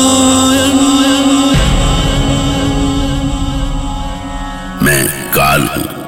मैं 4.82 5.30
काल 5.30 5.60
हूँ। 5.60 5.98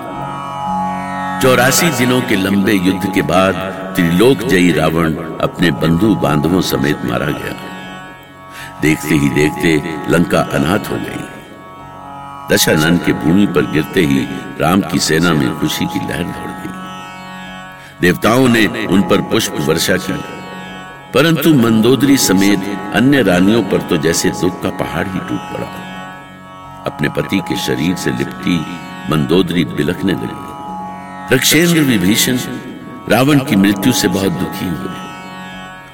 चौरासी 1.42 1.90
दिनों 1.90 2.20
के 2.20 2.36
लंबे 2.36 2.72
युद्ध 2.72 3.14
के 3.14 3.22
बाद 3.22 3.54
त्रिलोक 3.96 4.38
जयी 4.38 4.72
रावण 4.72 5.14
अपने 5.40 5.70
बंधु 5.70 6.14
बांधवों 6.14 6.60
समेत 6.60 6.98
मारा 7.04 7.26
गया। 7.26 7.54
देखते 8.82 9.14
ही 9.14 9.28
देखते 9.28 9.82
लंका 10.12 10.40
अनाथ 10.40 10.90
हो 10.90 10.96
गई। 10.96 11.26
दशानन 12.54 12.96
के 12.96 13.12
भूमि 13.12 13.46
पर 13.46 13.70
गिरते 13.72 14.00
ही 14.00 14.26
राम 14.60 14.80
की 14.80 14.98
सेना 14.98 15.32
में 15.32 15.60
खुशी 15.60 15.84
की 15.84 15.98
लहर 15.98 16.22
दौड़ 16.22 16.50
गई। 16.50 16.72
देवताओं 18.00 18.48
ने 18.48 18.86
उन 18.86 19.02
पर 19.02 19.20
पुष्प 19.20 19.56
वर्षा 19.60 19.96
की। 19.96 20.39
परंतु 21.14 21.54
मंदोदरी 21.54 22.16
समेत 22.16 22.60
अन्य 22.94 23.22
रानियों 23.22 23.62
पर 23.62 23.82
तो 23.82 23.96
जैसे 23.96 24.30
दुख 24.30 24.62
का 24.62 24.70
पहाड़ 24.70 25.06
ही 25.06 25.18
टूट 25.18 25.40
पड़ा। 25.52 25.66
अपने 26.86 27.08
पति 27.08 27.38
के 27.38 27.56
शरीर 27.56 27.96
से 27.96 28.10
लिपटी 28.10 28.58
मंदोदरी 29.10 29.64
बिलखने 29.64 30.12
लगी। 30.12 31.34
रक्षेंद्र 31.34 31.80
विभीषण 31.80 32.38
रावण 33.08 33.38
की 33.38 33.56
मृत्यु 33.56 33.92
से 33.92 34.08
बहुत 34.08 34.32
दुखी 34.32 34.68
हुए। 34.68 34.94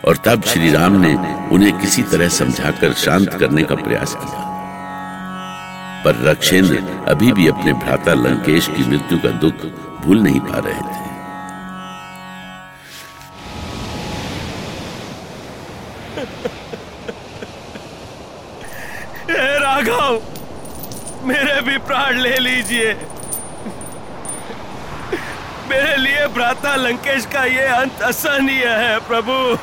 और 0.05 0.16
तब 0.16 0.43
श्री 0.43 0.71
राम 0.73 1.01
ने 1.01 1.15
उन्हें 1.52 1.79
किसी 1.79 2.02
तरह 2.02 2.29
समझाकर 2.29 2.93
शांत 2.93 3.35
करने 3.35 3.62
का 3.62 3.74
प्रयास 3.74 4.15
किया। 4.15 4.45
पर 6.05 6.30
रक्षेंद्र 6.30 7.05
अभी 7.09 7.33
भी 7.33 7.48
अपने 7.48 7.73
भ्राता 7.73 8.15
लंकेश 8.15 8.66
की 8.66 8.91
मृत्यु 8.91 9.19
का 9.19 9.29
दुख 9.29 9.66
भूल 10.05 10.21
नहीं 10.21 10.41
पा 10.41 10.59
रहे 10.59 10.80
थे। 10.80 11.05
राघव, 19.60 20.21
मेरे 21.23 21.60
भी 21.60 21.77
प्राण 21.77 22.18
ले 22.18 22.37
लीजिए। 22.38 22.95
मेरे 25.68 25.96
लिए 25.96 26.27
भ्राता 26.27 26.77
लंकेश 26.77 27.27
का 27.27 27.45
ये 27.45 27.63
अंत 27.63 28.02
असहनीय 28.02 28.66
है, 28.66 28.99
प्रभु। 28.99 29.57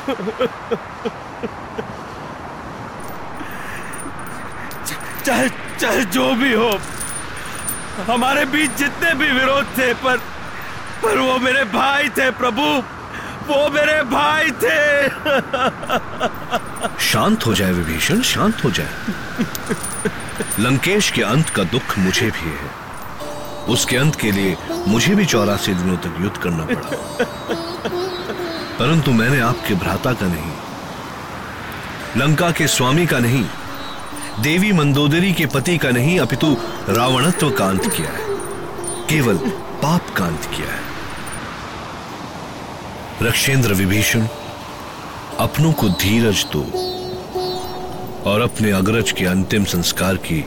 चाहे 5.26 5.50
चाहे 5.82 6.04
जो 6.04 6.34
भी 6.36 6.54
हो, 6.54 6.80
हमारे 8.08 8.46
बीच 8.46 8.72
जितने 8.72 9.14
भी 9.14 9.32
विरोध 9.32 9.66
थे, 9.78 9.94
पर 9.94 10.18
पर 11.04 11.18
वो 11.18 11.38
मेरे 11.38 11.64
भाई 11.64 12.10
थे, 12.10 12.30
प्रभु। 12.30 12.84
वो 13.48 13.70
मेरे 13.70 14.02
भाई 14.04 14.52
थे। 14.52 15.04
शांत 17.04 17.46
हो 17.46 17.54
जाए 17.54 17.72
विभीषण, 17.72 18.22
शांत 18.22 18.64
हो 18.64 18.72
जाए। 18.72 18.94
लंकेश 20.60 21.12
के 21.12 21.22
अंत 21.22 21.50
का 21.50 21.64
दुख 21.64 21.98
मुझे 22.00 22.32
भी 22.32 22.50
है। 22.50 22.70
उसके 23.70 23.98
अंत 23.98 24.16
के 24.16 24.32
लिए 24.32 24.58
मुझे 24.88 25.16
भी 25.16 25.26
चौरासी 25.26 25.74
दिनों 25.74 25.98
तक 25.98 26.18
युद्ध 26.22 26.38
करना 26.38 26.66
पड़ा। 26.66 26.90
परंतु 28.80 29.12
मैंने 29.12 29.40
आपके 29.40 29.74
भ्राता 29.76 30.14
का 30.14 30.28
नहीं, 30.28 30.52
लंका 32.18 32.52
के 32.52 32.68
स्वामी 32.68 33.06
का 33.06 33.20
नहीं, 33.20 33.46
देवी 34.40 34.72
मंदोदरी 34.72 35.34
के 35.34 35.46
पति 35.46 35.78
का 35.78 35.92
नहीं, 35.92 36.20
अपितु 36.20 36.58
रावणत्व 36.90 37.50
का 37.52 37.66
अंत 37.66 37.94
किया 37.94 38.10
है। 38.10 38.26
केवल 39.08 39.38
पाप 39.84 40.10
का 40.18 40.26
अंत 40.26 40.46
किया 40.46 40.68
है। 40.68 40.82
रक्षेंद्र 43.22 43.74
विभीषण, 43.74 44.28
अपनों 45.40 45.74
को 45.74 45.90
धीरज 45.90 46.46
दो। 46.52 46.93
और 48.26 48.42
अपने 48.42 48.72
अग्रज 48.72 49.12
के 49.12 49.26
अंतिम 49.26 49.64
संस्कार 49.66 50.16
की 50.26 50.40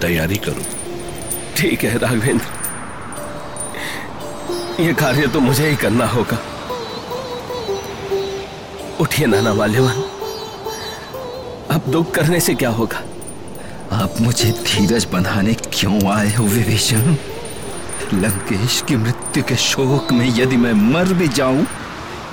तैयारी 0.00 0.36
करो। 0.36 0.64
ठीक 1.56 1.84
है 1.84 1.98
राघवेंद्र। 1.98 2.46
ये 4.82 4.92
कार्य 4.92 5.26
तो 5.26 5.40
मुझे 5.40 5.68
ही 5.68 5.76
करना 5.76 6.06
होगा। 6.06 6.38
उठिए 9.00 9.26
नाना 9.26 9.54
माल्यवान 9.54 10.02
अब 11.70 11.82
दुख 11.88 12.10
करने 12.14 12.40
से 12.40 12.54
क्या 12.54 12.70
होगा? 12.70 13.02
आप 13.92 14.14
मुझे 14.20 14.50
धीरज 14.66 15.04
बनाने 15.04 15.54
क्यों 15.54 16.00
आए 16.12 16.34
हो 16.34 16.44
विभीषण? 16.46 17.14
लंकेश 18.14 18.82
की 18.88 18.96
मृत्यु 18.96 19.42
के 19.42 19.56
शोक 19.56 20.12
में 20.12 20.26
यदि 20.38 20.56
मैं 20.56 20.72
मर 20.72 21.12
भी 21.12 21.28
जाऊँ 21.28 21.66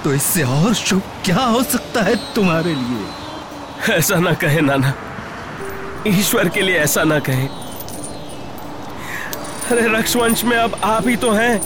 तो 0.04 0.14
इससे 0.14 0.44
और 0.44 0.74
शुभ 0.74 1.02
क्या 1.26 1.44
हो 1.46 1.64
सकता 1.64 2.02
है 2.02 2.16
तुम्हारे 2.36 2.74
लिए? 2.76 3.06
ऐसा 3.90 4.16
ना 4.16 4.34
कहे 4.34 4.62
नाना। 4.62 4.94
ईश्वर 6.08 6.50
के 6.50 6.62
लिए 6.62 6.80
ऐसा 6.80 7.04
ना 7.04 7.20
कहे। 7.20 7.48
अरे 9.72 10.00
रक्षवंश 10.00 10.44
में 10.44 10.58
अब 10.58 10.80
आप 10.84 11.08
ही 11.08 11.16
तो 11.16 11.32
हैं 11.32 11.62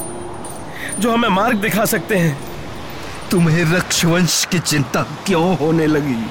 जो 0.99 1.11
हमें 1.11 1.29
मार्ग 1.29 1.57
दिखा 1.57 1.85
सकते 1.85 2.15
हैं। 2.15 2.37
तुम्हें 3.31 3.77
रक्षवंश 3.77 4.45
की 4.45 4.59
चिंता 4.59 5.01
क्यों 5.01 5.57
होने 5.57 5.87
लगी? 5.87 6.25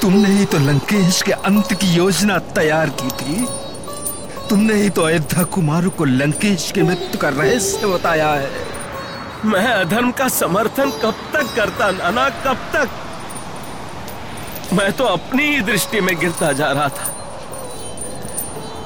तुमने 0.00 0.28
ही 0.28 0.44
तो 0.44 0.58
लंकेश 0.58 1.22
के 1.22 1.32
अंत 1.32 1.72
की 1.72 1.86
योजना 1.86 2.38
तैयार 2.38 2.88
की 2.88 3.08
थी। 3.08 3.46
तुमने 4.48 4.74
ही 4.74 4.90
तो 4.90 5.02
अयोध्या 5.02 5.44
कुमार 5.44 5.88
को 5.88 6.04
लंकेश 6.04 6.72
के 6.74 6.82
मृत्यु 6.82 7.18
का 7.18 7.28
रहस्य 7.28 7.86
बताया 7.86 8.32
है। 8.32 8.50
मैं 9.44 9.66
अधर्म 9.66 10.10
का 10.10 10.28
समर्थन 10.28 10.90
कब 10.90 11.14
तक 11.32 11.54
करता 11.56 11.90
नाना? 11.90 12.28
कब 12.28 12.56
तक? 12.72 12.88
मैं 14.72 14.92
तो 14.92 15.04
अपनी 15.04 15.44
ही 15.44 15.60
दृष्टि 15.60 16.00
में 16.00 16.14
गिरता 16.20 16.52
जा 16.52 16.70
रहा 16.72 16.88
था। 16.88 17.06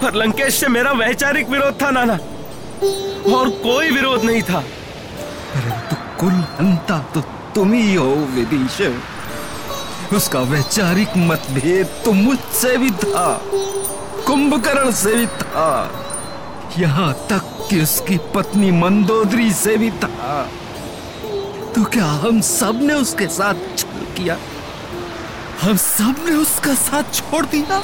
पर 0.02 0.14
लंकेश 0.14 0.60
से 0.60 0.68
मेरा 0.68 0.92
वैचारिक 0.92 1.48
विरोध 1.48 1.80
था, 1.82 1.90
नाना। 1.90 2.14
और 3.36 3.48
कोई 3.62 3.90
विरोध 3.90 4.24
नहीं 4.24 4.42
था। 4.42 4.60
परंतु 5.54 5.96
कुल 6.20 6.32
हंता 6.58 6.98
तो 7.14 7.20
तुम 7.54 7.72
ही 7.72 7.94
हो, 7.94 8.08
विभीषण। 8.34 8.98
उसका 10.16 10.40
वैचारिक 10.40 11.16
मतभेद 11.16 11.86
तो 12.04 12.12
मुझसे 12.12 12.76
भी 12.76 12.90
था, 12.90 13.40
कुंभकर्ण 14.26 14.90
से 14.92 15.14
भी 15.14 15.26
था, 15.26 15.70
यहाँ 16.78 17.12
तक 17.30 17.66
कि 17.70 17.80
उसकी 17.82 18.18
पत्नी 18.34 18.70
मंदोदरी 18.72 19.50
से 19.52 19.76
भी 19.76 19.90
था। 20.02 20.42
तो 21.74 21.84
क्या 21.84 22.04
हम 22.22 22.40
सबने 22.40 22.94
उसके 22.94 23.26
साथ 23.28 23.54
छल 23.78 24.04
किया? 24.16 24.36
हम 25.62 25.76
सबने 25.76 26.34
उसका 26.36 26.74
साथ 26.74 27.14
छोड़ 27.14 27.44
दिया। 27.46 27.78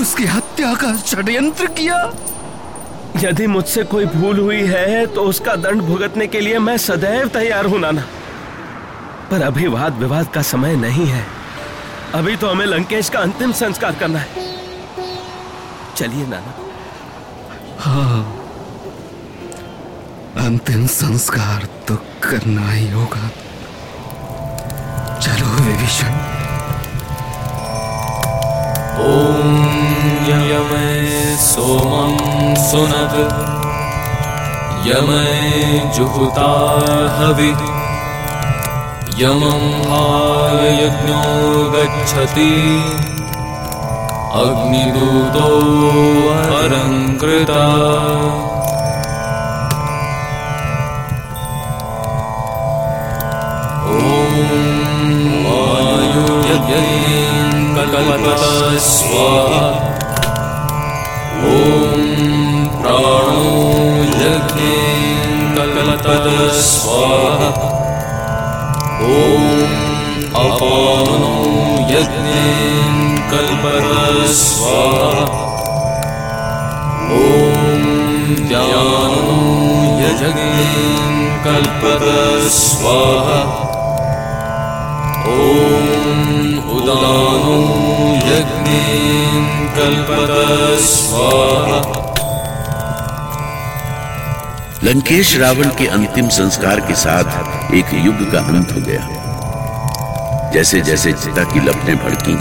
उसकी 0.00 0.24
हत्या 0.24 0.74
का 0.74 0.96
षड्यंत्र 0.96 1.66
किया। 1.66 1.96
यदि 3.16 3.46
मुझसे 3.46 3.82
कोई 3.84 4.04
भूल 4.06 4.38
हुई 4.38 4.60
है 4.66 5.06
तो 5.06 5.22
उसका 5.22 5.54
दंड 5.56 5.82
भुगतने 5.82 6.26
के 6.26 6.40
लिए 6.40 6.58
मैं 6.58 6.76
सदैव 6.78 7.28
तैयार 7.28 7.66
हूँ 7.66 7.78
नाना। 7.78 8.04
पर 9.30 9.42
अभी 9.42 9.66
वाद 9.66 9.98
विवाद 9.98 10.26
का 10.26 10.42
समय 10.42 10.76
नहीं 10.76 11.06
है। 11.06 11.26
अभी 12.14 12.36
तो 12.36 12.46
हमें 12.46 12.66
लंकेश 12.66 13.08
का 13.08 13.18
अंतिम 13.18 13.52
संस्कार 13.52 13.94
करना 13.94 14.18
है। 14.18 14.48
चलिए 15.96 16.26
नाना। 16.26 16.54
हाँ। 17.78 18.22
अंतिम 20.46 20.86
संस्कार 20.86 21.68
तो 21.88 21.96
करना 22.22 22.70
ही 22.70 22.90
होगा। 22.90 23.30
चलो 25.24 25.48
विभीषण 25.64 26.12
ॐ 29.06 29.56
यमय 30.50 31.36
सोमं 31.46 32.14
सुनद 32.68 33.16
यमय 34.86 35.90
जुहुता 35.96 36.50
हवि 37.18 37.50
यमं 39.22 39.66
यज्ञो 40.80 41.22
गच्छति 41.74 42.50
अग्निदूतो 44.44 45.48
अलङ्कृता 46.60 47.64
ॐ 48.36 48.49
स्वाहा 58.00 59.64
ॐ 61.48 62.68
प्राणो 62.76 63.50
ॐ 69.08 69.66
अपानो 70.44 71.34
यज्ञेन 71.90 72.96
कल्पत 73.32 73.90
स्वाहा 74.40 75.24
ॐ 77.18 77.84
ज्ञानो 78.48 79.38
यज्ञेन 80.00 81.20
कल्पत 81.46 82.06
स्वाहा 82.60 83.40
ॐ 85.36 86.59
लंकेश 94.84 95.36
रावण 95.36 95.68
के 95.68 95.86
अंतिम 95.86 96.28
संस्कार 96.28 96.80
के 96.80 96.94
साथ 96.94 97.24
एक 97.74 97.86
युग 97.94 98.32
का 98.32 98.38
अंत 98.38 98.72
हो 98.72 98.80
गया। 98.80 100.50
जैसे 100.54 100.80
जैसे 100.80 101.12
चिता 101.12 101.44
की 101.44 101.60
लपटें 101.60 101.96
भड़की, 101.96 102.34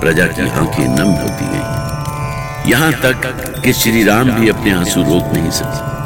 प्रजा 0.00 0.26
की 0.26 0.50
आँखें 0.50 0.88
नम 0.88 1.08
होती 1.08 1.44
गई। 1.48 2.70
यहाँ 2.70 2.92
तक 2.92 3.44
कि 3.64 3.72
श्री 3.72 4.04
राम 4.04 4.30
भी 4.30 4.48
अपने 4.48 4.70
आँसू 4.70 5.02
रोक 5.02 5.34
नहीं 5.34 5.50
सके। 5.50 5.96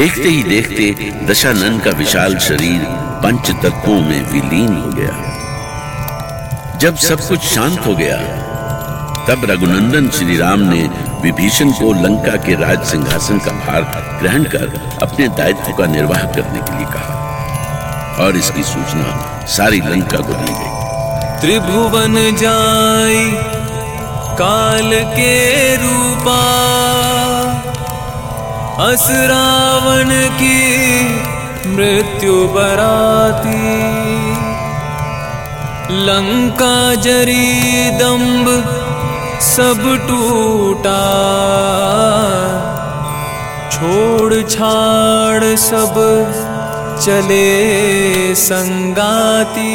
देखते 0.00 0.28
ही 0.28 0.42
देखते 0.42 1.10
दशानंद 1.26 1.82
का 1.82 1.90
विशाल 1.90 2.38
शरीर 2.38 2.80
पंच 3.22 3.50
तत्वों 3.50 4.00
में 4.00 4.32
विलीन 4.32 4.76
हो 4.76 4.88
गया। 4.88 5.29
जब 6.80 6.96
सब 6.96 7.28
कुछ 7.28 7.40
शांत 7.40 7.86
हो 7.86 7.94
गया, 7.94 8.16
तब 9.28 9.50
रघुनंदन 9.50 10.10
श्री 10.10 10.36
राम 10.38 10.60
ने 10.60 10.90
विभीषण 11.22 11.70
को 11.70 11.92
लंका 11.92 12.36
के 12.36 12.54
राज 12.54 12.84
सिंहासन 12.86 13.38
का 13.38 13.52
भार 13.52 13.82
ग्रहण 14.22 14.44
कर 14.44 14.98
अपने 15.02 15.28
दायित्व 15.28 15.72
का 15.72 15.86
निर्वाह 15.86 16.22
करने 16.22 16.58
के 16.58 16.76
लिए 16.76 16.86
कहा। 16.86 17.16
और 18.20 18.36
इसकी 18.36 18.62
सूचना 18.62 19.44
सारी 19.46 19.80
लंका 19.80 20.18
को 20.18 20.32
दी 20.32 20.52
गई। 20.52 21.40
त्रिभुवन 21.40 22.14
जाई, 22.14 23.30
काल 24.38 24.90
के 25.16 25.76
रूपा 25.76 26.42
अस 28.86 29.08
रावण 29.10 30.08
की 30.10 31.04
मृत्यु 31.66 32.48
बराती। 32.48 34.09
लंका 35.90 36.94
जरी 36.94 37.90
दंब 37.90 38.46
सब 39.40 39.80
टूटा। 40.08 41.00
छोड़ 43.70 44.42
छाड़ 44.42 45.56
सब 45.56 45.94
चले 47.04 48.34
संगाती। 48.34 49.70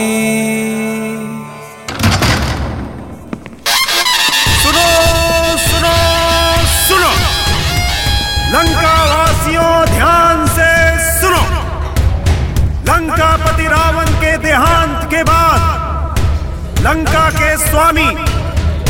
लंका 16.85 17.29
के 17.31 17.51
स्वामी 17.57 18.09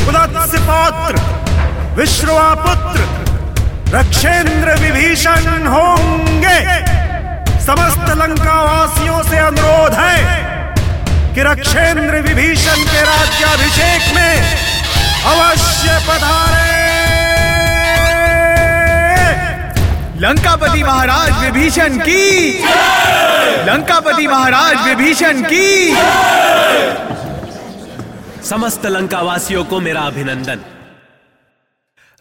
कुलत्स्य 0.05 0.59
पौत्र 0.69 1.19
विश्रवा 1.97 2.47
पुत्र 2.55 3.03
रक्षेंद्र 3.93 4.73
विभीषण 4.79 5.67
होंगे। 5.67 6.57
समस्त 7.65 8.09
लंका 8.21 8.57
वासियों 8.63 9.21
से 9.29 9.37
अनुरोध 9.37 9.93
है 9.99 10.17
कि 11.35 11.41
रक्षेंद्र 11.43 12.21
विभीषण 12.27 12.83
के 12.91 13.01
राज्याभिषेक 13.03 14.13
में 14.15 14.35
अवश्य 15.31 15.97
पधारे। 16.09 16.73
लंकापति 20.19 20.83
महाराज 20.83 21.31
विभीषण 21.43 21.97
की 21.99 22.23
लंकापति 23.69 24.27
महाराज 24.27 24.87
विभीषण 24.87 25.41
की 25.43 25.67
समस्त 28.45 28.85
लंका 28.85 29.21
वासियों 29.21 29.65
को 29.65 29.79
मेरा 29.79 30.01
अभिनंदन। 30.01 30.59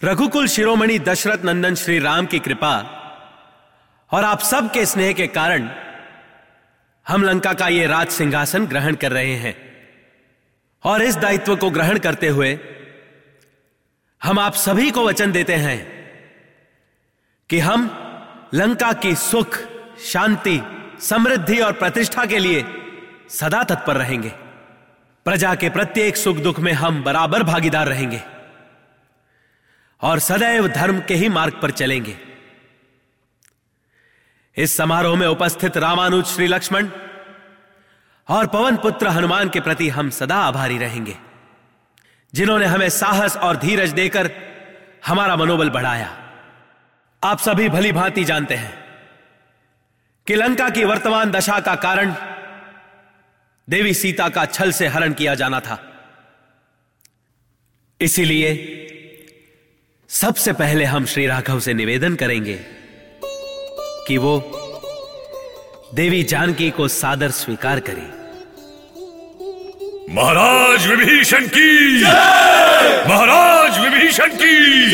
रघुकुल 0.04 0.46
शिरोमणि 0.46 0.98
दशरथ 0.98 1.44
नंदन 1.44 1.74
श्री 1.74 1.98
राम 1.98 2.26
की 2.26 2.38
कृपा 2.38 2.76
और 4.10 4.24
आप 4.24 4.40
सबके 4.40 4.86
स्नेह 4.86 5.12
के 5.12 5.26
कारण 5.26 5.68
हम 7.08 7.22
लंका 7.22 7.52
का 7.52 7.68
ये 7.68 7.86
राज 7.86 8.08
सिंहासन 8.08 8.66
ग्रहण 8.66 8.94
कर 8.94 9.12
रहे 9.12 9.34
हैं। 9.34 9.54
और 10.84 11.02
इस 11.02 11.16
दायित्व 11.16 11.56
को 11.56 11.70
ग्रहण 11.70 11.98
करते 11.98 12.28
हुए 12.28 12.58
हम 14.22 14.38
आप 14.38 14.54
सभी 14.54 14.90
को 14.90 15.06
वचन 15.08 15.32
देते 15.32 15.54
हैं 15.54 15.78
कि 17.50 17.58
हम 17.58 17.90
लंका 18.54 18.92
की 18.92 19.14
सुख, 19.14 19.58
शांति, 20.04 20.60
समृद्धि 21.00 21.60
और 21.60 21.72
प्रतिष्ठा 21.72 22.26
के 22.26 22.38
लिए 22.38 22.64
सदा 23.30 23.62
तत्पर 23.64 23.96
रहेंगे। 23.96 24.43
प्रजा 25.26 25.54
के 25.54 25.68
प्रत्येक 25.70 26.16
सुख 26.16 26.36
दुख 26.36 26.58
में 26.60 26.72
हम 26.72 27.02
बराबर 27.02 27.42
भागीदार 27.42 27.88
रहेंगे 27.88 28.20
और 30.02 30.18
सदैव 30.18 30.66
धर्म 30.68 31.00
के 31.00 31.14
ही 31.14 31.28
मार्ग 31.28 31.58
पर 31.62 31.70
चलेंगे। 31.70 32.16
इस 34.56 34.76
समारोह 34.76 35.16
में 35.16 35.26
उपस्थित 35.26 35.76
रामानुज 35.76 36.24
श्री 36.24 36.46
लक्ष्मण 36.46 36.88
और 38.28 38.46
पवन 38.46 38.76
पुत्र 38.76 39.08
हनुमान 39.08 39.48
के 39.48 39.60
प्रति 39.60 39.88
हम 39.88 40.10
सदा 40.10 40.36
आभारी 40.36 40.78
रहेंगे, 40.78 41.16
जिन्होंने 42.32 42.66
हमें 42.66 42.88
साहस 42.88 43.36
और 43.36 43.56
धीरज 43.56 43.92
देकर 43.92 44.30
हमारा 45.06 45.36
मनोबल 45.36 45.70
बढ़ाया। 45.70 46.14
आप 47.22 47.38
सभी 47.38 47.68
भली 47.68 47.92
भांति 47.92 48.24
जानते 48.24 48.54
हैं 48.54 48.72
कि 50.26 50.34
लंका 50.34 50.68
की 50.68 50.84
वर्तमान 50.84 51.30
दशा 51.30 51.58
का 51.60 51.74
कारण 51.74 52.14
देवी 53.70 53.94
सीता 53.94 54.28
का 54.28 54.44
छल 54.44 54.72
से 54.72 54.86
हरण 54.86 55.12
किया 55.12 55.34
जाना 55.34 55.60
था। 55.60 55.78
इसीलिए 58.00 58.80
सबसे 60.08 60.52
पहले 60.52 60.84
हम 60.84 61.06
श्री 61.06 61.26
राघव 61.26 61.60
से 61.60 61.74
निवेदन 61.74 62.14
करेंगे 62.14 62.58
कि 64.08 64.18
वो 64.18 64.60
देवी 65.94 66.22
जानकी 66.22 66.70
को 66.70 66.88
सादर 66.88 67.30
स्वीकार 67.30 67.80
करें। 67.80 68.06
महाराज 70.14 70.86
विभीषण 70.86 71.46
की। 71.46 72.02
महाराज 73.08 73.78
विभीषण 73.80 74.34
की। 74.34 74.90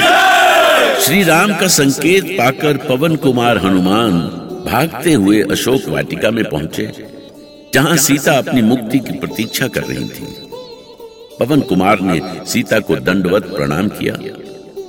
श्री 1.03 1.23
राम 1.23 1.55
का 1.59 1.69
संकेत 1.69 2.25
पाकर 2.25 2.77
पवन 2.77 3.17
कुमार 3.17 3.59
हनुमान 3.59 4.21
भागते 4.73 5.13
हुए 5.13 5.43
अशोक 5.43 5.89
वाटिका 5.89 6.31
में 6.31 6.45
पहुँचे। 6.45 7.10
जहाँ 7.75 7.97
सीता 7.97 8.33
अपनी 8.39 8.63
मुक्ति 8.63 8.99
की 8.99 9.19
प्रतीक्षा 9.19 9.69
कर 9.69 9.83
रही 9.83 10.09
थी। 10.09 10.27
पवन 11.41 11.61
कुमार 11.61 12.01
ने 12.01 12.21
सीता 12.47 12.81
को 12.81 12.97
दंडवत 12.97 13.45
प्रणाम 13.47 13.89
किया 13.89 14.15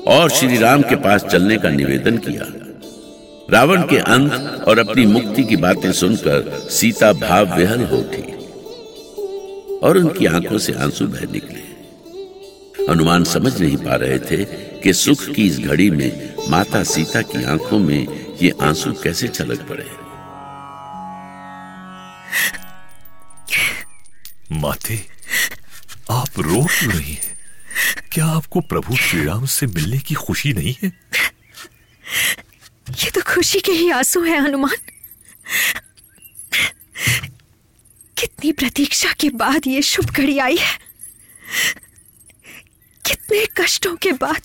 और 0.08 0.30
श्री 0.30 0.58
राम 0.58 0.82
के 0.82 0.96
पास 0.96 1.24
चलने 1.24 1.58
का 1.58 1.70
निवेदन 1.70 2.18
किया। 2.18 2.46
रावण 3.52 3.82
के 3.82 3.98
अंत 3.98 4.66
और 4.68 4.80
अपनी 4.80 5.06
मुक्ति 5.06 5.44
की 5.44 5.56
बातें 5.56 5.92
सुनकर 5.92 6.68
सीता 6.72 7.14
भाव 7.14 7.56
विहल 7.58 7.84
हो 7.84 7.98
उठी 7.98 8.24
और 9.78 9.98
उनकी 9.98 10.26
आँखों 10.26 10.58
से 10.58 10.74
आँसू 10.74 11.08
बह 11.08 11.32
निकले। 11.32 11.70
हनुमान 12.92 13.24
समझ 13.24 13.60
नहीं 13.62 13.78
पा 13.78 13.96
रहे 13.96 14.20
थे 14.20 14.44
कि 14.84 14.94
सुख 14.94 15.26
की 15.26 15.48
इस 15.48 15.60
घड़ी 15.60 15.90
में 15.92 16.34
माता 16.50 16.84
सीता 16.84 17.22
की 17.22 17.44
आँखों 17.44 17.80
में 17.80 18.08
ये 18.42 18.54
आँसू 18.62 18.94
कैसे 18.94 19.28
छलक 19.28 19.68
पड़े। 19.70 20.01
माते, 24.62 25.08
आप 26.12 26.40
रो 26.40 26.64
क्यों 26.64 26.94
रही 26.94 27.14
हैं? 27.14 27.38
क्या 28.12 28.26
आपको 28.26 28.62
प्रभु 28.62 28.96
श्री 28.96 29.24
राम 29.24 29.46
से 29.46 29.68
मिलने 29.68 29.98
की 29.98 30.16
खुशी 30.16 30.54
नहीं 30.54 30.76
है? 30.84 30.92
ये 32.90 33.10
तो 33.12 33.22
खुशी 33.22 33.60
के 33.60 33.72
ही 33.72 33.92
आँसू 33.92 34.24
है, 34.24 34.42
हनुमान। 34.42 34.76
कितनी 38.18 38.52
प्रतीक्षा 38.52 39.14
के 39.14 39.30
बाद 39.30 39.68
ये 39.68 39.82
शुभ 39.82 40.06
घड़ी 40.06 40.38
आई 40.40 40.58
है। 40.58 40.80
कितने 43.06 43.46
कष्टों 43.46 43.96
के 43.96 44.12
बाद 44.12 44.42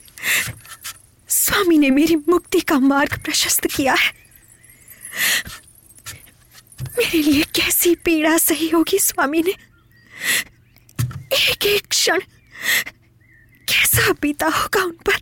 स्वामी 1.28 1.78
ने 1.78 1.90
मेरी 1.90 2.16
मुक्ति 2.16 2.61
का 2.61 2.78
मार्ग 2.78 3.18
प्रशस्त 3.18 3.66
किया 3.66 3.94
है। 3.94 4.12
मेरे 6.99 7.23
लिए 7.23 7.42
कैसी 7.42 7.94
पीड़ा 7.94 8.38
सही 8.38 8.68
होगी, 8.68 8.99
स्वामी 8.99 9.42
ने? 9.42 9.65
एक 11.33 11.66
एक 11.66 11.87
क्षण 11.87 12.21
कैसा 13.68 14.12
बीता 14.23 14.47
होगा 14.47 14.83
उन 14.85 14.97
पर? 15.06 15.21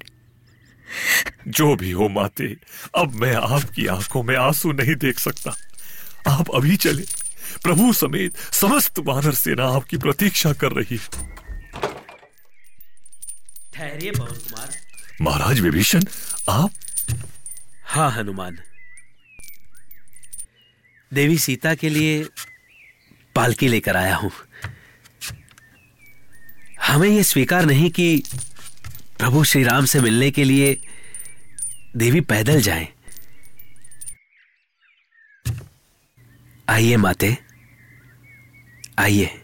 जो 1.48 1.76
भी 1.76 1.90
हो 1.90 2.08
माते 2.08 2.56
अब 2.96 3.14
मैं 3.14 3.34
आपकी 3.34 3.86
आँखों 3.86 4.22
में 4.22 4.36
आँसू 4.36 4.72
नहीं 4.72 4.94
देख 4.96 5.18
सकता। 5.18 5.56
आप 6.28 6.50
अभी 6.54 6.76
चले। 6.76 7.02
प्रभु 7.62 7.92
समेत 7.92 8.36
समस्त 8.36 8.98
वानर 8.98 9.34
सेना 9.34 9.66
आपकी 9.66 9.96
प्रतीक्षा 9.96 10.52
कर 10.52 10.72
रही 10.72 10.96
है। 10.96 11.08
ठहरिए 13.74 14.10
पवन 14.10 14.36
कुमार। 14.38 14.76
महाराज 15.20 15.60
विभीषण 15.60 16.04
आप? 16.48 16.70
हाँ 17.84 18.10
हनुमान। 18.10 18.58
देवी 21.12 21.38
सीता 21.38 21.74
के 21.74 21.88
लिए 21.88 22.24
पालकी 23.34 23.68
लेकर 23.68 23.96
आया 23.96 24.16
हूँ। 24.16 24.30
हमें 26.86 27.08
यह 27.08 27.22
स्वीकार 27.22 27.64
नहीं 27.64 27.90
कि 27.90 28.22
प्रभु 29.18 29.44
श्री 29.44 29.62
राम 29.64 29.84
से 29.84 30.00
मिलने 30.00 30.30
के 30.30 30.44
लिए 30.44 30.80
देवी 31.96 32.20
पैदल 32.20 32.60
जाएँ। 32.60 32.88
आइए 36.68 36.96
माते। 36.96 37.38
आइए। 38.98 39.42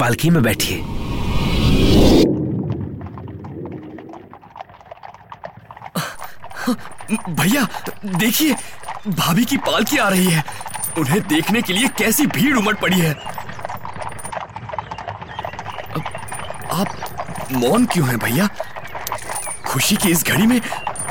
पालकी 0.00 0.30
में 0.30 0.42
बैठिए। 0.42 0.76
भैया, 7.30 7.68
देखिए, 8.04 8.54
भाभी 9.08 9.44
की 9.44 9.56
पालकी 9.56 9.96
आ 9.96 10.08
रही 10.08 10.26
है। 10.26 10.44
उन्हें 10.98 11.28
देखने 11.28 11.62
के 11.62 11.72
लिए 11.72 11.88
कैसी 11.88 12.26
भीड़ 12.26 12.56
उमड़ 12.56 12.74
पड़ी 12.74 12.98
है 12.98 13.36
आप 16.70 16.88
मौन 17.52 17.86
क्यों 17.86 18.08
है 18.08 18.16
भैया? 18.16 18.48
खुशी 19.66 19.96
की 19.96 20.10
इस 20.10 20.24
घड़ी 20.26 20.46
में 20.46 20.60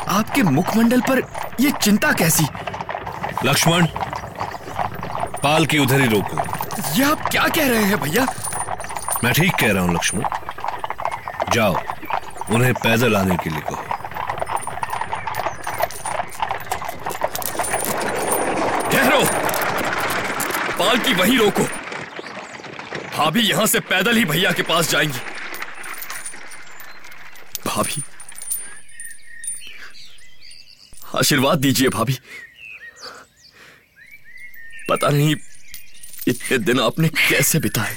आपके 0.08 0.44
मुखमंडल 0.44 1.02
पर 1.02 1.22
यह 1.60 1.72
चिंता 1.72 2.12
कैसी? 2.12 2.46
लक्ष्मण 3.46 3.86
पाल 5.44 5.66
की 5.66 5.80
उधर 5.80 6.02
ही 6.02 6.08
रोको। 6.08 6.38
ये 6.96 7.04
आप 7.04 7.30
क्या 7.30 7.48
कह 7.48 7.68
रहे 7.70 7.84
हैं 7.84 8.00
भैया? 8.02 8.26
मैं 9.24 9.34
ठीक 9.34 9.56
कह 9.56 9.72
रहा 9.72 9.84
हूँ 9.84 9.94
लक्ष्मण। 9.94 10.24
जाओ 11.54 11.76
उन्हें 12.50 12.74
पैदल 12.74 13.16
आने 13.16 13.36
के 13.38 13.50
लिए 13.50 13.62
कहो। 13.62 13.84
ठहरो। 18.92 19.24
पाल 20.80 20.98
की 20.98 21.14
वहीं 21.14 21.38
रोको। 21.38 21.64
भाभी 23.18 23.42
यहाँ 23.42 23.66
से 23.66 23.80
पैदल 23.80 24.18
ही 24.18 24.26
भैया 24.26 24.52
के 24.52 24.64
पास 24.64 24.90
जाएँगी। 24.90 25.20
भाभी। 27.76 28.02
आशीर्वाद 31.16 31.60
दीजिए 31.60 31.90
भाभी। 31.90 32.18
पता 34.90 35.10
नहीं 35.10 35.36
इतने 36.28 36.58
दिन 36.58 36.80
आपने 36.80 37.08
कैसे 37.10 37.60
बिताए। 37.60 37.96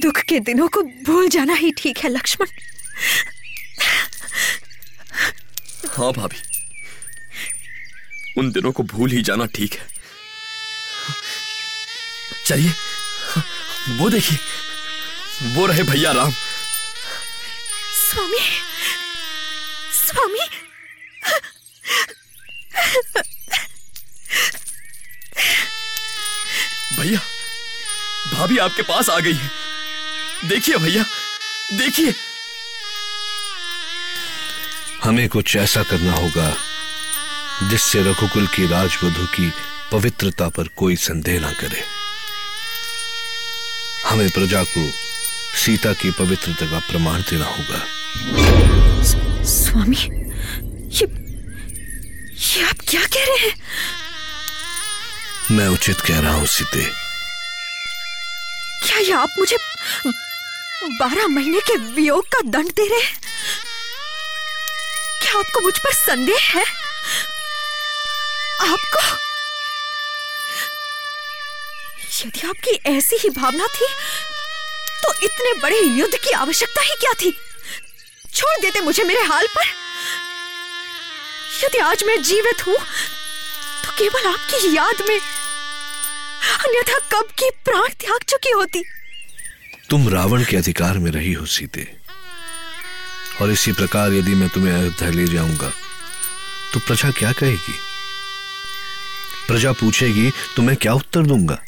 दुख 0.00 0.18
के 0.28 0.40
दिनों 0.40 0.68
को 0.68 0.82
भूल 1.06 1.28
जाना 1.28 1.54
ही 1.54 1.70
ठीक 1.78 1.98
है 1.98 2.10
लक्ष्मण। 2.10 2.46
हाँ 5.96 6.12
भाभी। 6.12 6.42
उन 8.38 8.50
दिनों 8.52 8.72
को 8.72 8.82
भूल 8.82 9.10
ही 9.10 9.22
जाना 9.22 9.46
ठीक 9.46 9.74
है। 9.74 9.86
चलिए 12.46 12.72
वो 13.98 14.10
देखिए। 14.10 14.38
वो 15.42 15.66
रहे 15.66 15.82
भैया 15.82 16.12
राम। 16.12 16.32
स्वामी 17.98 18.38
स्वामी। 19.94 20.46
भैया 26.98 27.20
भाभी 28.32 28.58
आपके 28.58 28.82
पास 28.82 29.10
आ 29.10 29.18
गई 29.20 29.32
है। 29.32 29.50
देखिए 30.48 30.76
भैया 30.76 31.04
देखिए। 31.72 32.14
हमें 35.04 35.28
कुछ 35.28 35.56
ऐसा 35.56 35.82
करना 35.82 36.12
होगा 36.12 36.56
जिससे 37.70 38.02
रघुकुल 38.02 38.46
की 38.46 38.66
राजवधु 38.66 39.26
की 39.26 39.52
पवित्रता 39.92 40.48
पर 40.48 40.68
कोई 40.68 40.96
संदेह 40.96 41.40
ना 41.40 41.52
करे। 41.52 41.84
हमें 44.06 44.30
प्रजा 44.30 44.62
को 44.62 45.07
सीता 45.56 45.92
की 45.92 46.10
पवित्रता 46.10 46.66
का 46.66 46.78
प्रमाण 46.78 47.20
देना 47.20 47.44
होगा। 47.44 47.80
स्वामी 49.44 49.96
ये 50.96 51.06
ये 52.38 52.62
आप 52.64 52.78
क्या 52.88 53.04
कह 53.04 53.24
रहे 53.24 53.38
हैं? 53.38 53.54
मैं 55.50 55.66
उचित 55.68 56.00
कह 56.00 56.20
रहा 56.20 56.32
हूँ 56.32 56.46
सीते। 56.46 56.84
क्या 58.86 58.98
ये 58.98 59.12
आप 59.12 59.28
मुझे 59.38 59.56
बारह 61.00 61.26
महीने 61.26 61.60
के 61.60 61.76
वियोग 61.94 62.28
का 62.28 62.40
दंड 62.50 62.70
दे 62.70 62.88
रहे 62.88 63.00
हैं? 63.00 63.16
क्या 65.22 65.38
आपको 65.38 65.60
मुझ 65.60 65.78
पर 65.78 65.92
संदेह 65.92 66.40
है? 66.40 66.64
आपको? 68.60 69.02
यदि 72.18 72.46
आपकी 72.48 72.70
ऐसी 72.90 73.16
ही 73.16 73.30
भावना 73.30 73.66
थी 73.66 73.86
तो 75.02 75.12
इतने 75.24 75.52
बड़े 75.60 75.80
युद्ध 75.80 76.14
की 76.14 76.30
आवश्यकता 76.32 76.82
ही 76.82 76.94
क्या 77.00 77.12
थी? 77.12 77.30
छोड़ 78.34 78.56
देते 78.60 78.80
मुझे 78.80 79.04
मेरे 79.04 79.22
हाल 79.22 79.46
पर। 79.46 79.66
यदि 81.64 81.78
आज 81.80 82.04
मैं 82.04 82.22
जीवित 82.22 82.66
हूँ 82.66 82.76
तो 82.76 83.92
केवल 83.98 84.26
आपकी 84.26 84.76
याद 84.76 85.02
में 85.08 85.18
अन्यथा 85.18 86.98
कब 87.12 87.28
की 87.38 87.50
प्राण 87.64 87.88
त्याग 88.00 88.22
चुकी 88.28 88.50
होती। 88.50 88.82
तुम 89.90 90.08
रावण 90.08 90.44
के 90.44 90.56
अधिकार 90.56 90.98
में 90.98 91.10
रही 91.10 91.32
हो, 91.32 91.46
सीते। 91.46 91.86
और 93.40 93.50
इसी 93.50 93.72
प्रकार 93.72 94.12
यदि 94.12 94.34
मैं 94.34 94.48
तुम्हें 94.48 94.72
अयोध्या 94.74 95.08
ले 95.10 95.26
जाऊँगा 95.26 95.72
तो 96.72 96.80
प्रजा 96.80 97.10
क्या 97.10 97.32
कहेगी? 97.32 97.74
प्रजा 99.46 99.72
पूछेगी 99.72 100.30
तो 100.56 100.62
मैं 100.62 100.76
क्या 100.76 100.92
उत्तर 100.92 101.22
दूँगा? 101.22 101.58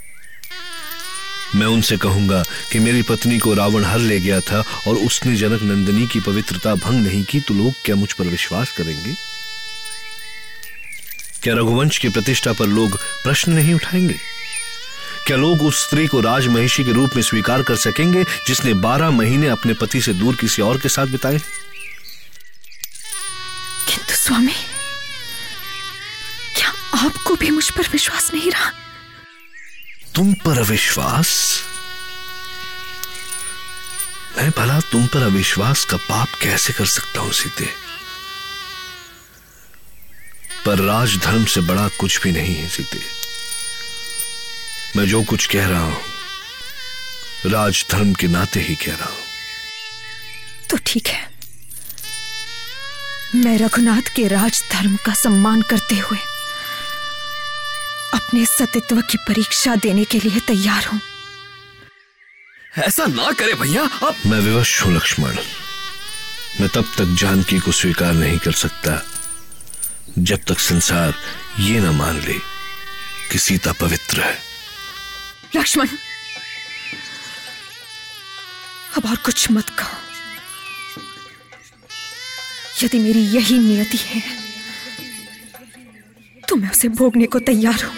मैं 1.54 1.66
उनसे 1.66 1.96
कहूँगा 1.96 2.42
कि 2.72 2.78
मेरी 2.78 3.02
पत्नी 3.02 3.38
को 3.38 3.54
रावण 3.54 3.84
हर 3.84 3.98
ले 3.98 4.20
गया 4.20 4.40
था 4.40 4.64
और 4.86 4.94
उसने 4.96 5.36
जनक 5.36 5.62
नंदिनी 5.62 6.06
की 6.06 6.20
पवित्रता 6.20 6.74
भंग 6.74 7.06
नहीं 7.06 7.24
की 7.24 7.40
तो 7.40 7.54
लोग 7.54 7.72
क्या 7.84 7.96
मुझ 7.96 8.12
पर 8.12 8.24
विश्वास 8.24 8.72
करेंगे? 8.72 9.14
क्या 11.42 11.54
रघुवंश 11.54 11.98
की 11.98 12.08
प्रतिष्ठा 12.08 12.52
पर 12.52 12.66
लोग 12.66 12.96
प्रश्न 12.96 13.52
नहीं 13.52 13.74
उठाएँगे? 13.74 14.14
क्या 15.26 15.36
लोग 15.36 15.62
उस 15.62 15.86
स्त्री 15.86 16.06
को 16.06 16.20
राजमहिषी 16.20 16.84
के 16.84 16.92
रूप 16.92 17.10
में 17.16 17.22
स्वीकार 17.22 17.62
कर 17.62 17.76
सकेंगे, 17.76 18.24
जिसने 18.46 18.74
बारह 18.74 19.10
महीने 19.10 19.46
अपने 19.46 19.74
पति 19.74 20.00
से 20.00 20.12
दूर 20.12 20.34
किसी 20.34 20.62
और 20.62 20.78
के 20.78 20.88
साथ 20.88 21.06
बिताए? 21.06 21.38
किंतु 23.88 24.14
स्वामी, 24.14 24.54
क्या 26.56 26.68
आपको 27.06 27.34
भी 27.34 27.50
मुझ 27.50 27.70
पर 27.70 27.88
विश्वास 27.88 28.30
नहीं 28.34 28.50
रहा? 28.50 28.72
तुम 30.14 30.32
पर 30.32 30.58
अविश्वास? 30.58 31.60
मैं 34.36 34.50
भला, 34.50 34.80
तुम 34.80 35.06
पर 35.06 35.22
अविश्वास 35.22 35.84
का 35.84 35.96
पाप 35.96 36.28
कैसे 36.42 36.72
कर 36.72 36.86
सकता 36.86 37.20
हूँ 37.20 37.32
सीते? 37.32 37.68
पर 40.66 40.78
राजधर्म 40.78 41.44
से 41.44 41.60
बड़ा 41.60 41.88
कुछ 41.88 42.22
भी 42.22 42.32
नहीं 42.32 42.54
है 42.54 42.68
सीते। 42.68 43.00
मैं 44.96 45.06
जो 45.06 45.22
कुछ 45.22 45.46
कह 45.46 45.66
रहा 45.66 45.84
हूँ, 45.84 46.02
राजधर्म 47.46 48.14
के 48.14 48.26
नाते 48.26 48.60
ही 48.60 48.74
कह 48.74 48.94
रहा 48.94 49.08
हूँ। 49.08 49.24
तो 50.70 50.76
ठीक 50.86 51.06
है। 51.06 51.30
मैं 53.34 53.58
रघुनाथ 53.58 54.14
के 54.16 54.28
राजधर्म 54.28 54.96
का 54.96 55.14
सम्मान 55.14 55.62
करते 55.62 55.94
हुए 55.94 56.18
अपने 58.14 58.44
सतित्व 58.46 59.00
की 59.00 59.18
परीक्षा 59.18 59.74
देने 59.76 60.04
के 60.04 60.18
लिए 60.20 60.40
तैयार 60.40 60.84
हूँ। 60.84 61.00
ऐसा 62.78 63.06
ना 63.06 63.30
करे 63.32 63.54
भैया 63.54 63.82
आप 63.82 64.16
मैं 64.26 64.40
विवश 64.40 64.82
हूँ 64.82 64.92
लक्ष्मण। 64.96 65.36
मैं 66.60 66.68
तब 66.68 66.92
तक 66.98 67.14
जानकी 67.20 67.58
को 67.58 67.72
स्वीकार 67.72 68.12
नहीं 68.12 68.38
कर 68.38 68.52
सकता 68.52 69.02
जब 70.18 70.44
तक 70.48 70.58
संसार 70.58 71.14
ये 71.60 71.80
न 71.80 71.90
मान 71.96 72.20
ले 72.20 72.38
कि 73.32 73.38
सीता 73.38 73.72
पवित्र 73.72 74.20
है। 74.20 74.38
लक्ष्मण 75.56 75.88
अब 78.96 79.06
और 79.10 79.16
कुछ 79.16 79.50
मत 79.50 79.70
कहो। 79.70 79.96
यदि 82.82 82.98
मेरी 82.98 83.20
यही 83.20 83.58
नियति 83.58 83.96
है 83.96 84.39
मैं 86.60 86.70
उसे 86.70 86.88
भोगने 86.90 87.26
को 87.26 87.38
तैयार 87.40 87.82
हूँ। 87.84 87.94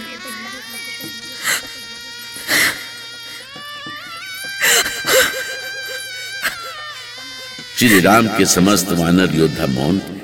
श्री 7.78 8.00
राम 8.00 8.26
के 8.28 8.44
समस्त 8.46 8.92
वानर 8.92 9.34
योद्धा 9.34 9.66
मौन 9.66 9.98
थे। 9.98 10.20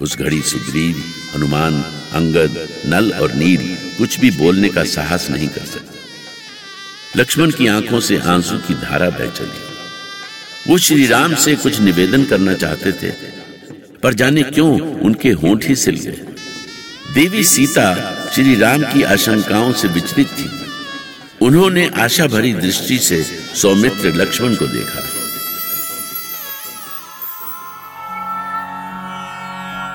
उस 0.00 0.16
घड़ी 0.18 0.40
सुग्रीव, 0.42 1.02
हनुमान, 1.34 1.80
अंगद, 2.14 2.58
नल 2.86 3.10
और 3.12 3.32
नील 3.34 3.64
कुछ 3.98 4.18
भी 4.20 4.30
बोलने 4.30 4.68
का 4.68 4.84
साहस 4.86 5.30
नहीं 5.30 5.48
कर 5.48 5.64
सके 5.66 5.96
लक्ष्मण 7.20 7.50
की 7.50 7.66
आँखों 7.66 8.00
से 8.00 8.18
आँसू 8.28 8.58
की 8.58 8.74
धारा 8.74 9.10
बह 9.10 9.30
चली। 9.30 9.66
वो 10.68 10.78
श्री 10.78 11.06
राम 11.06 11.34
से 11.34 11.54
कुछ 11.56 11.80
निवेदन 11.80 12.24
करना 12.24 12.54
चाहते 12.54 12.92
थे, 12.92 13.10
पर 14.02 14.14
जाने 14.14 14.42
क्यों 14.42 14.70
उनके 15.00 15.30
होंठ 15.32 15.64
ही 15.64 15.76
सिल 15.76 15.96
गए। 15.96 16.27
देवी 17.14 17.44
सीता 17.44 17.86
श्री 18.34 18.54
राम 18.54 18.82
की 18.82 19.02
आशंकाओं 19.02 19.72
से 19.72 19.88
विचलित 19.88 20.28
थी। 20.28 20.50
उन्होंने 21.46 21.90
आशा 22.00 22.26
भरी 22.26 22.52
दृष्टि 22.52 22.98
से 22.98 23.22
सौमित्र 23.54 24.12
लक्ष्मण 24.14 24.54
को 24.54 24.66
देखा। 24.66 25.00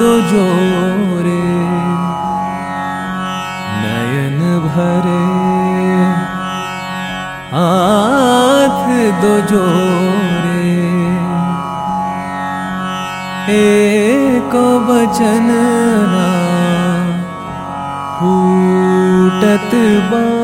दो 0.00 0.12
जोरे 0.28 1.40
नयन 3.80 4.38
भरे। 4.66 5.24
हाथ 7.52 8.80
दो 9.22 9.34
जोरे 9.52 10.64
एक 13.58 14.56
वचन 14.88 15.48
फूटत 18.18 19.72
बानी 20.12 20.39